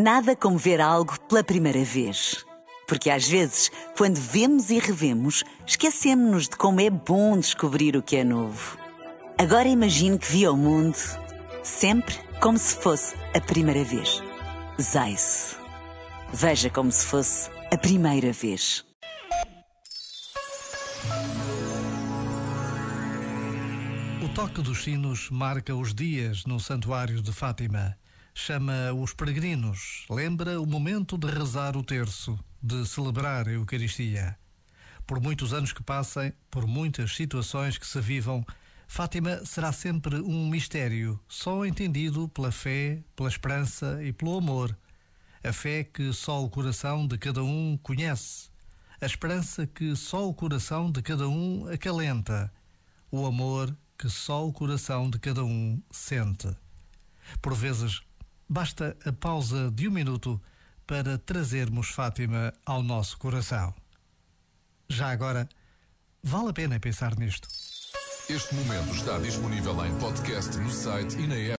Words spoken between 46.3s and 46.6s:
o